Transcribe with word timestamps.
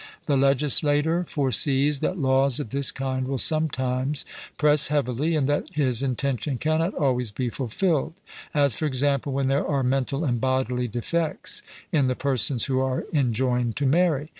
The 0.25 0.35
legislator 0.35 1.23
foresees 1.29 1.99
that 1.99 2.17
laws 2.17 2.59
of 2.59 2.71
this 2.71 2.91
kind 2.91 3.27
will 3.27 3.37
sometimes 3.37 4.25
press 4.57 4.87
heavily, 4.87 5.35
and 5.35 5.45
that 5.47 5.69
his 5.75 6.01
intention 6.01 6.57
cannot 6.57 6.95
always 6.95 7.29
be 7.29 7.51
fulfilled; 7.51 8.13
as 8.51 8.73
for 8.73 8.87
example, 8.87 9.31
when 9.31 9.47
there 9.47 9.67
are 9.67 9.83
mental 9.83 10.25
and 10.25 10.41
bodily 10.41 10.87
defects 10.87 11.61
in 11.91 12.07
the 12.07 12.15
persons 12.15 12.65
who 12.65 12.79
are 12.79 13.05
enjoined 13.13 13.75
to 13.75 13.85
marry. 13.85 14.29